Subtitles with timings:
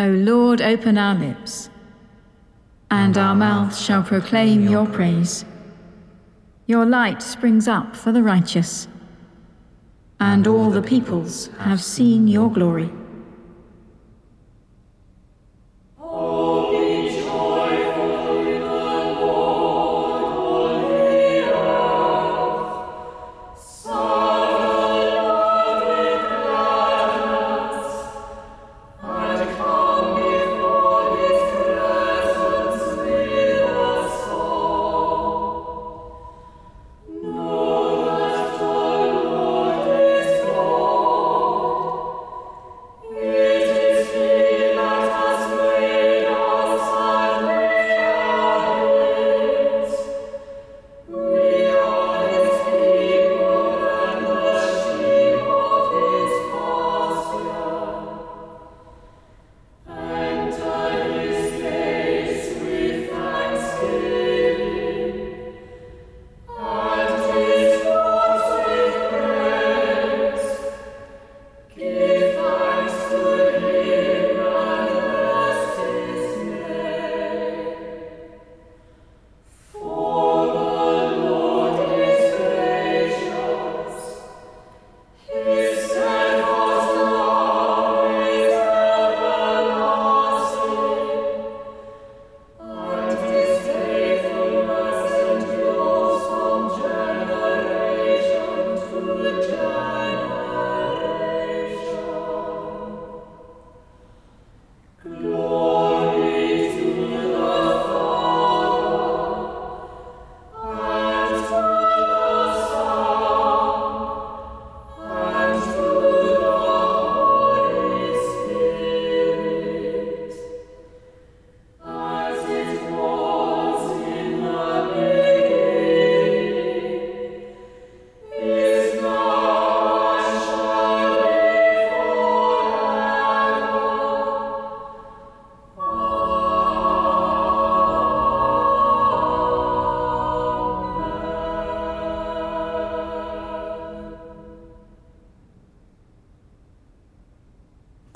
[0.00, 1.68] O Lord, open our lips,
[2.90, 5.44] and our mouth shall proclaim your praise.
[6.66, 8.88] Your light springs up for the righteous,
[10.18, 12.90] and all the peoples have seen your glory.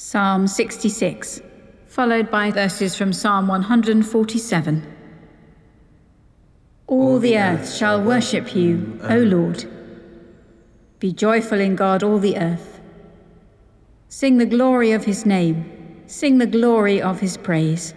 [0.00, 1.42] Psalm 66,
[1.88, 4.86] followed by verses from Psalm 147.
[6.86, 9.64] All the earth shall worship you, O Lord.
[11.00, 12.80] Be joyful in God, all the earth.
[14.08, 17.92] Sing the glory of his name, sing the glory of his praise.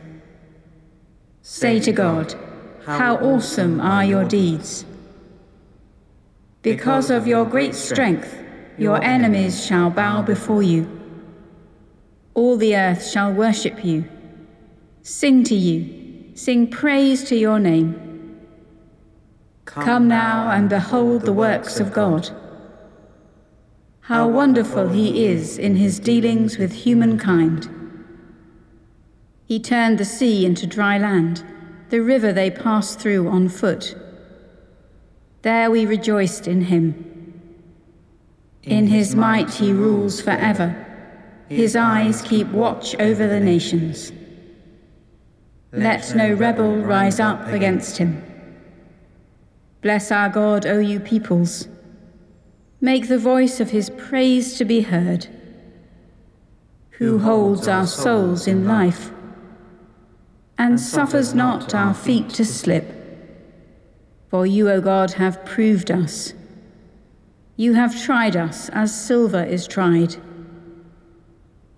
[1.43, 2.33] Say to God,
[2.83, 4.85] How awesome are your deeds!
[6.63, 8.35] Because of your great strength,
[8.79, 11.00] your enemies shall bow before you.
[12.41, 14.03] All the earth shall worship you.
[15.03, 18.39] Sing to you, sing praise to your name.
[19.65, 22.31] Come now and behold the works of God.
[23.99, 27.69] How wonderful he is in his dealings with humankind.
[29.45, 31.45] He turned the sea into dry land,
[31.91, 33.95] the river they passed through on foot.
[35.43, 37.39] There we rejoiced in him.
[38.63, 40.87] In his might he rules forever.
[41.51, 44.13] His eyes keep watch over the nations.
[45.73, 48.23] Let no rebel rise up against him.
[49.81, 51.67] Bless our God, O you peoples.
[52.79, 55.27] Make the voice of his praise to be heard.
[56.91, 59.11] Who holds our souls in life
[60.57, 62.85] and suffers not our feet to slip.
[64.29, 66.33] For you, O God, have proved us.
[67.57, 70.15] You have tried us as silver is tried.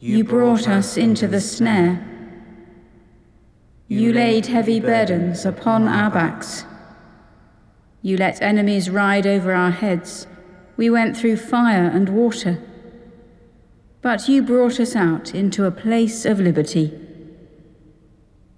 [0.05, 2.05] You brought us into the snare.
[3.87, 6.65] You laid heavy burdens upon our backs.
[8.01, 10.27] You let enemies ride over our heads.
[10.75, 12.61] We went through fire and water.
[14.01, 16.91] But you brought us out into a place of liberty.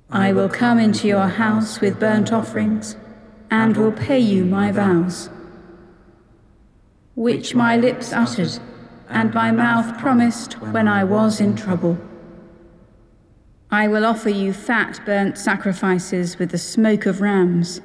[0.09, 2.95] I will come into your house with burnt offerings
[3.51, 5.29] and will pay you my vows,
[7.13, 8.59] which my lips uttered
[9.09, 11.97] and my mouth promised when I was in trouble.
[13.71, 17.81] I will offer you fat burnt sacrifices with the smoke of rams.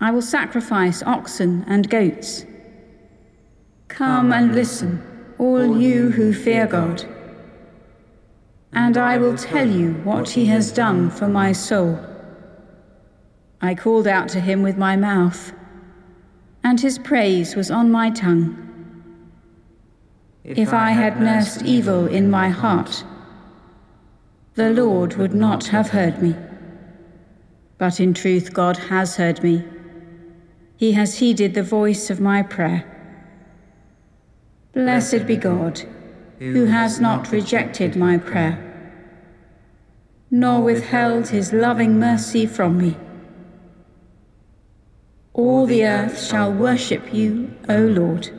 [0.00, 2.44] I will sacrifice oxen and goats.
[3.88, 5.02] Come and listen,
[5.38, 7.04] all you who fear God.
[8.72, 11.98] And I will tell you what he has done for my soul.
[13.60, 15.52] I called out to him with my mouth,
[16.62, 18.65] and his praise was on my tongue.
[20.48, 23.04] If I had nursed evil in my heart,
[24.54, 26.36] the Lord would not have heard me.
[27.78, 29.64] But in truth, God has heard me.
[30.76, 32.84] He has heeded the voice of my prayer.
[34.72, 35.82] Blessed be God,
[36.38, 38.56] who has not rejected my prayer,
[40.30, 42.96] nor withheld his loving mercy from me.
[45.34, 48.30] All the earth shall worship you, O Lord.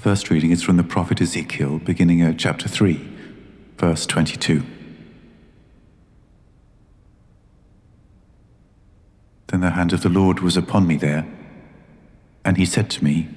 [0.00, 2.98] First reading is from the prophet Ezekiel, beginning at chapter 3,
[3.76, 4.62] verse 22.
[9.48, 11.26] Then the hand of the Lord was upon me there,
[12.46, 13.28] and he said to me,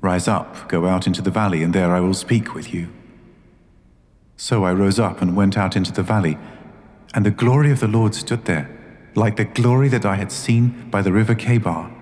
[0.00, 2.88] Rise up, go out into the valley, and there I will speak with you.
[4.38, 6.38] So I rose up and went out into the valley,
[7.12, 8.70] and the glory of the Lord stood there,
[9.14, 11.92] like the glory that I had seen by the river Chebar,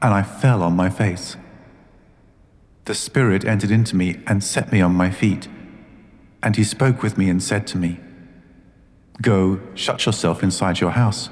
[0.00, 1.36] and I fell on my face
[2.84, 5.48] the Spirit entered into me and set me on my feet.
[6.42, 8.00] And he spoke with me and said to me,
[9.22, 11.28] Go, shut yourself inside your house.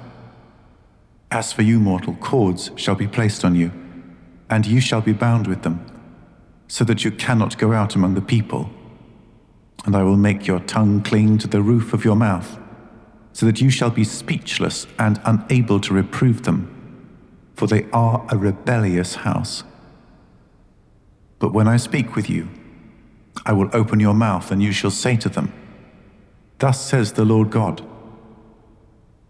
[1.30, 3.72] As for you, mortal, cords shall be placed on you,
[4.50, 5.84] and you shall be bound with them,
[6.68, 8.70] so that you cannot go out among the people.
[9.86, 12.58] And I will make your tongue cling to the roof of your mouth,
[13.32, 16.74] so that you shall be speechless and unable to reprove them,
[17.54, 19.64] for they are a rebellious house.
[21.38, 22.48] But when I speak with you,
[23.46, 25.52] I will open your mouth, and you shall say to them,
[26.58, 27.84] Thus says the Lord God.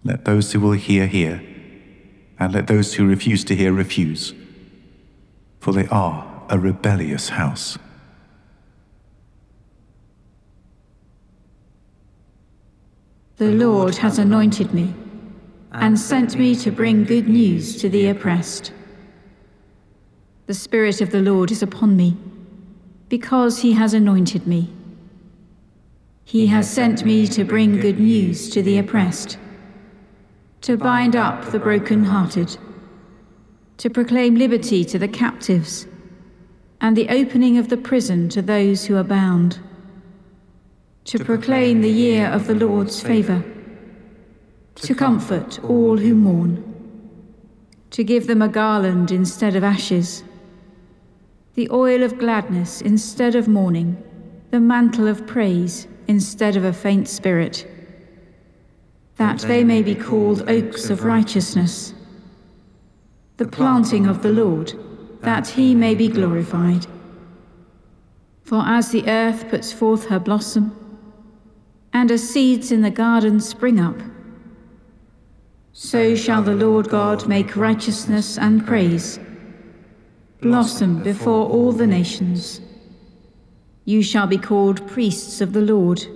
[0.05, 1.43] Let those who will hear hear,
[2.39, 4.33] and let those who refuse to hear refuse,
[5.61, 7.79] for they are a rebellious house.
[13.37, 14.95] The Lord has anointed me
[15.73, 18.73] and sent me to bring good news to the oppressed.
[20.49, 22.17] The Spirit of the Lord is upon me,
[23.11, 24.73] because he has anointed me.
[26.25, 29.37] He has sent me to bring good news to the oppressed,
[30.63, 32.57] to bind up the broken-hearted,
[33.77, 35.87] to proclaim liberty to the captives,
[36.81, 39.59] and the opening of the prison to those who are bound,
[41.05, 43.45] to proclaim the year of the Lord's favour
[44.77, 46.65] to comfort all who mourn,
[47.91, 50.25] to give them a garland instead of ashes,
[51.59, 54.01] the oil of gladness instead of mourning,
[54.53, 57.67] the mantle of praise instead of a faint spirit,
[59.17, 61.95] that they may be called oaks of righteousness,
[63.39, 64.73] the planting of the Lord,
[65.23, 66.87] that he may be glorified.
[68.45, 70.71] For as the earth puts forth her blossom,
[71.93, 74.01] and as seeds in the garden spring up,
[75.73, 79.19] so shall the Lord God make righteousness and praise
[80.41, 82.61] blossom before all the nations.
[83.85, 86.07] You shall be called priests of the Lord.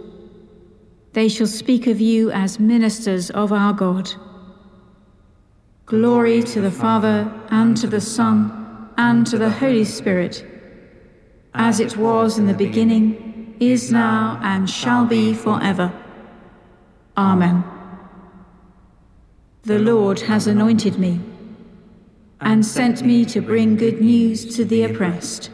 [1.12, 4.12] They shall speak of you as ministers of our God.
[5.86, 10.46] Glory to the Father, and to the Son, and to the Holy Spirit,
[11.54, 15.92] as it was in the beginning, is now, and shall be forever.
[17.16, 17.64] Amen.
[19.64, 21.20] The Lord has anointed me
[22.42, 25.50] and sent me to bring good news to the oppressed.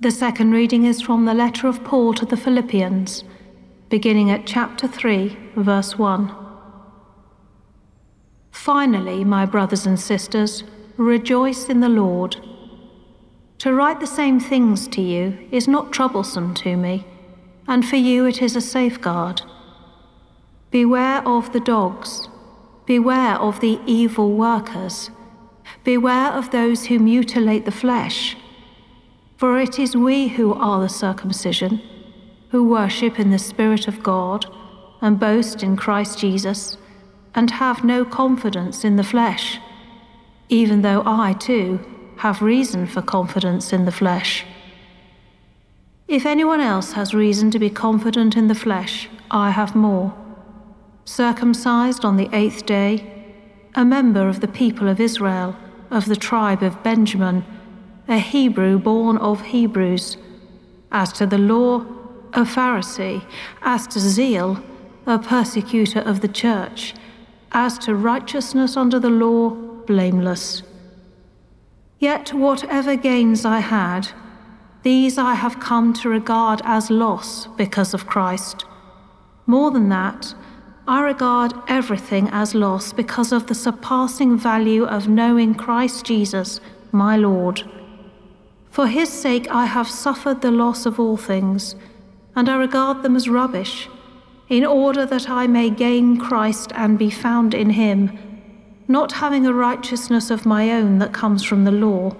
[0.00, 3.24] The second reading is from the letter of Paul to the Philippians,
[3.88, 6.34] beginning at chapter 3, verse 1.
[8.50, 10.64] Finally, my brothers and sisters,
[10.96, 12.36] rejoice in the Lord.
[13.58, 17.06] To write the same things to you is not troublesome to me,
[17.66, 19.42] and for you it is a safeguard.
[20.70, 22.28] Beware of the dogs.
[22.90, 25.10] Beware of the evil workers.
[25.84, 28.36] Beware of those who mutilate the flesh.
[29.36, 31.80] For it is we who are the circumcision,
[32.48, 34.46] who worship in the Spirit of God,
[35.00, 36.78] and boast in Christ Jesus,
[37.32, 39.60] and have no confidence in the flesh,
[40.48, 41.78] even though I, too,
[42.16, 44.44] have reason for confidence in the flesh.
[46.08, 50.12] If anyone else has reason to be confident in the flesh, I have more
[51.10, 53.04] circumcised on the eighth day,
[53.74, 55.56] a member of the people of Israel,
[55.90, 57.44] of the tribe of Benjamin,
[58.06, 60.16] a Hebrew born of Hebrews.
[60.92, 61.80] As to the law,
[62.32, 63.24] a Pharisee.
[63.62, 64.62] As to zeal,
[65.04, 66.94] a persecutor of the church.
[67.52, 69.50] As to righteousness under the law,
[69.86, 70.62] blameless.
[71.98, 74.08] Yet whatever gains I had,
[74.84, 78.64] these I have come to regard as loss because of Christ.
[79.46, 80.34] More than that,
[80.88, 86.60] I regard everything as loss because of the surpassing value of knowing Christ Jesus,
[86.90, 87.62] my Lord.
[88.70, 91.74] For his sake I have suffered the loss of all things,
[92.34, 93.88] and I regard them as rubbish,
[94.48, 98.18] in order that I may gain Christ and be found in him,
[98.88, 102.16] not having a righteousness of my own that comes from the law,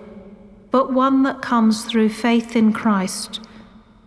[0.70, 3.40] but one that comes through faith in Christ,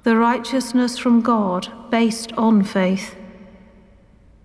[0.03, 3.15] the righteousness from God based on faith.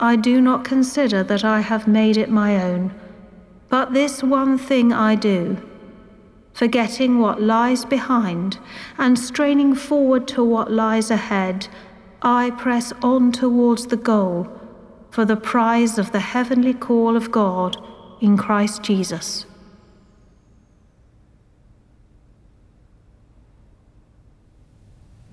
[0.00, 2.94] I do not consider that I have made it my own,
[3.68, 5.56] but this one thing I do,
[6.52, 8.58] forgetting what lies behind
[8.98, 11.68] and straining forward to what lies ahead,
[12.22, 14.48] I press on towards the goal
[15.10, 17.76] for the prize of the heavenly call of God
[18.20, 19.46] in Christ Jesus.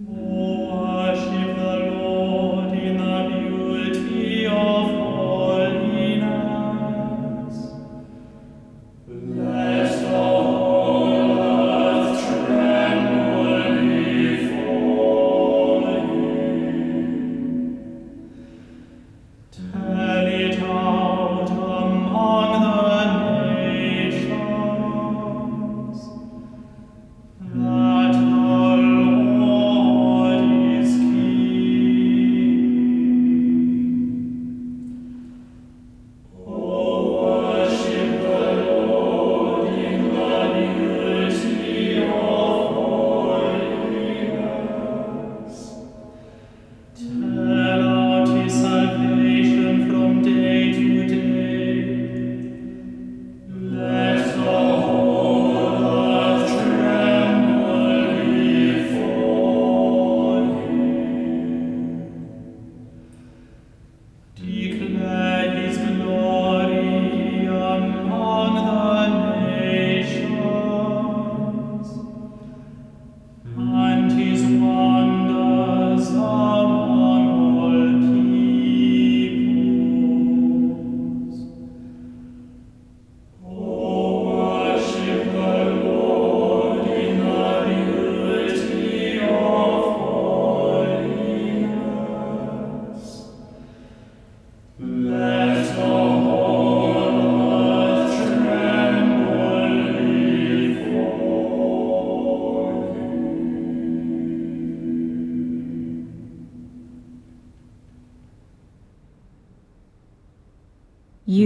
[0.01, 0.32] Mm.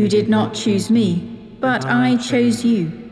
[0.08, 1.16] You did not choose me,
[1.60, 3.12] but ah, I chose you,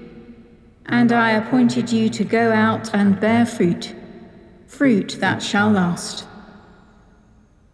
[0.86, 3.94] and I appointed you to go out and bear fruit,
[4.66, 6.26] fruit that shall last.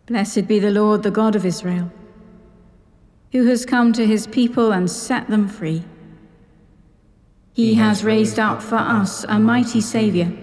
[0.08, 1.92] Blessed be the Lord, the God of Israel,
[3.32, 5.84] who has come to his people and set them free.
[7.54, 10.34] He has raised up for us a mighty Saviour,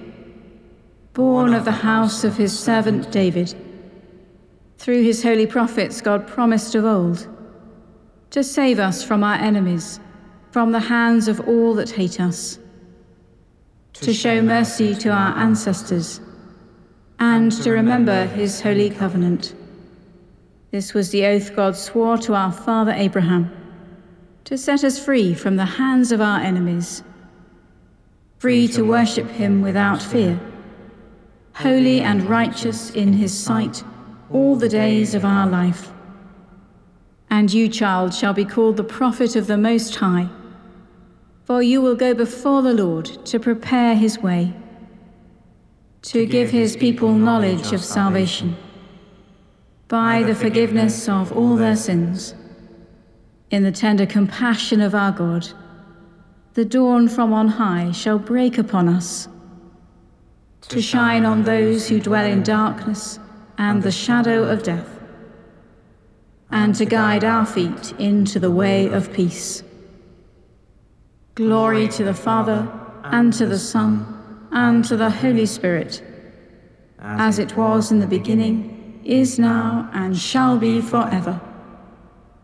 [1.14, 3.56] born of the house of his servant David.
[4.76, 7.26] Through his holy prophets, God promised of old
[8.30, 10.00] to save us from our enemies,
[10.50, 12.58] from the hands of all that hate us,
[13.94, 16.20] to show mercy to our ancestors,
[17.18, 19.54] and to remember his holy covenant.
[20.70, 23.50] This was the oath God swore to our father Abraham
[24.44, 27.02] to set us free from the hands of our enemies,
[28.38, 30.40] free to worship him without fear,
[31.52, 33.84] holy and righteous in his sight
[34.30, 35.90] all the days of our life.
[37.30, 40.28] And you, child, shall be called the prophet of the Most High,
[41.44, 44.52] for you will go before the Lord to prepare his way,
[46.02, 48.56] to give his people knowledge of salvation,
[49.88, 52.34] by the forgiveness of all their sins.
[53.50, 55.48] in the tender compassion of our God,
[56.54, 59.28] the dawn from on high shall break upon us,
[60.68, 63.18] to shine on those who dwell in darkness
[63.56, 64.97] and the shadow of death,
[66.50, 69.62] and to guide our feet into the way of peace.
[71.34, 72.68] Glory to the Father,
[73.04, 76.02] and to the Son, and to the Holy Spirit,
[76.98, 81.40] as it was in the beginning, is now, and shall be forever.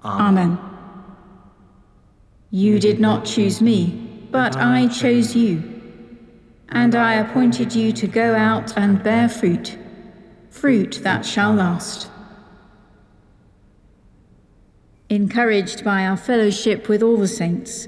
[0.05, 0.59] Amen.
[2.51, 5.63] You did not choose me, but I chose you.
[6.69, 9.77] And I appointed you to go out and bear fruit,
[10.51, 12.11] fruit that shall last.
[15.15, 17.87] Encouraged by our fellowship with all the saints,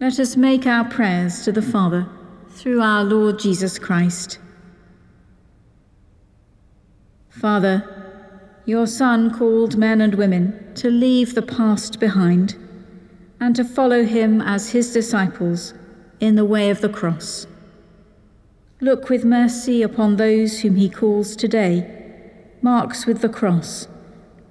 [0.00, 2.06] let us make our prayers to the Father
[2.50, 4.38] through our Lord Jesus Christ.
[7.28, 7.82] Father,
[8.66, 12.54] your Son called men and women to leave the past behind
[13.40, 15.74] and to follow him as his disciples
[16.20, 17.48] in the way of the cross.
[18.80, 21.90] Look with mercy upon those whom he calls today,
[22.62, 23.88] marks with the cross,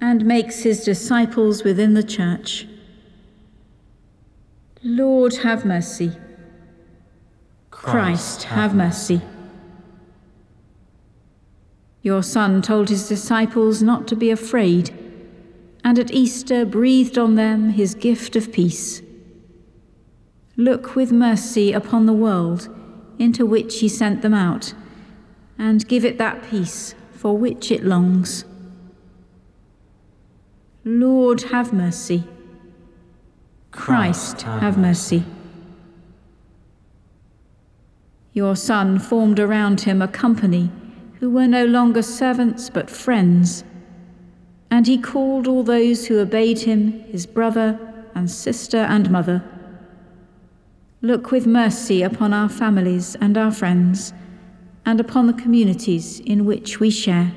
[0.00, 2.66] and makes his disciples within the church.
[4.82, 6.12] Lord, have mercy.
[7.70, 9.20] Christ, have mercy.
[12.02, 14.90] Your Son told his disciples not to be afraid
[15.84, 19.02] and at Easter breathed on them his gift of peace.
[20.56, 22.74] Look with mercy upon the world
[23.18, 24.72] into which he sent them out,
[25.58, 28.44] and give it that peace for which it longs.
[30.84, 32.24] Lord, have mercy.
[33.70, 35.24] Christ, have mercy.
[38.32, 40.70] Your Son formed around him a company
[41.20, 43.64] who were no longer servants but friends
[44.74, 47.78] and he called all those who obeyed him, his brother
[48.12, 49.40] and sister and mother.
[51.00, 54.12] Look with mercy upon our families and our friends,
[54.84, 57.30] and upon the communities in which we share.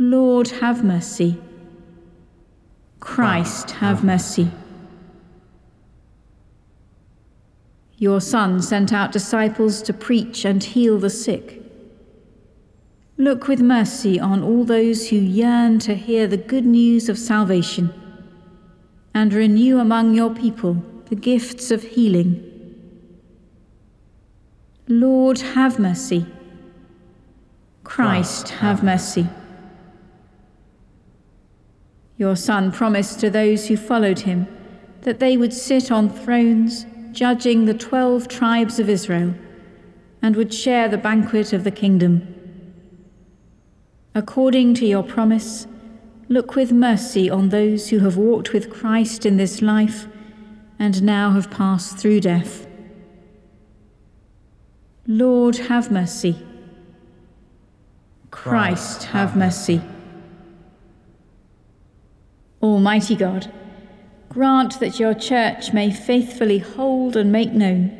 [0.00, 1.38] Lord, have mercy.
[2.98, 4.06] Christ, ah, have ah.
[4.06, 4.50] mercy.
[7.98, 11.60] Your Son sent out disciples to preach and heal the sick
[13.20, 17.92] Look with mercy on all those who yearn to hear the good news of salvation,
[19.12, 22.42] and renew among your people the gifts of healing.
[24.88, 26.24] Lord, have mercy.
[27.84, 29.26] Christ, have ah, mercy.
[32.20, 34.46] Your Son promised to those who followed him
[35.00, 39.34] that they would sit on thrones, judging the twelve tribes of Israel,
[40.20, 42.34] and would share the banquet of the kingdom.
[44.14, 45.66] According to your promise,
[46.28, 50.06] look with mercy on those who have walked with Christ in this life
[50.78, 52.66] and now have passed through death.
[55.06, 56.36] Lord, have mercy.
[58.30, 59.80] Christ, have mercy.
[62.62, 63.52] Almighty God,
[64.28, 67.96] grant that your church may faithfully hold and make known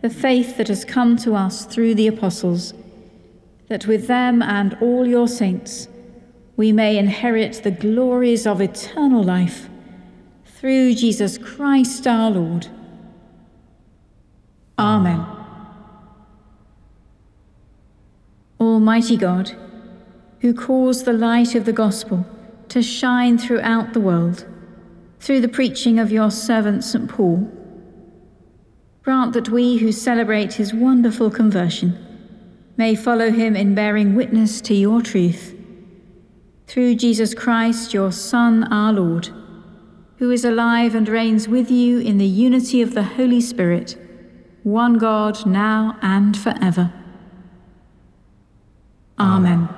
[0.00, 2.72] the faith that has come to us through the apostles
[3.68, 5.88] that with them and all your saints
[6.56, 9.68] we may inherit the glories of eternal life
[10.44, 12.66] through Jesus Christ our Lord.
[14.76, 15.24] Amen.
[18.60, 19.52] Almighty God,
[20.40, 22.26] who caused the light of the gospel
[22.68, 24.46] to shine throughout the world
[25.20, 27.08] through the preaching of your servant St.
[27.08, 27.50] Paul.
[29.02, 32.04] Grant that we who celebrate his wonderful conversion
[32.76, 35.54] may follow him in bearing witness to your truth.
[36.66, 39.30] Through Jesus Christ, your Son, our Lord,
[40.18, 43.96] who is alive and reigns with you in the unity of the Holy Spirit,
[44.62, 46.92] one God, now and forever.
[49.18, 49.77] Amen.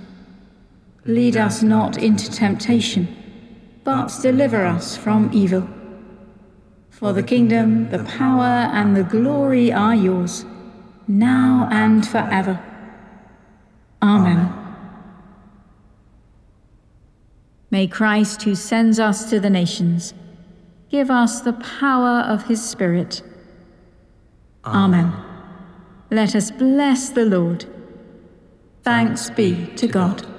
[1.05, 3.07] Lead us not into temptation,
[3.83, 5.67] but deliver us from evil.
[6.89, 10.45] For the kingdom, the power, and the glory are yours,
[11.07, 12.63] now and forever.
[14.03, 14.53] Amen.
[17.71, 20.13] May Christ, who sends us to the nations,
[20.89, 23.23] give us the power of his Spirit.
[24.65, 25.11] Amen.
[26.11, 27.65] Let us bless the Lord.
[28.83, 30.30] Thanks be to God.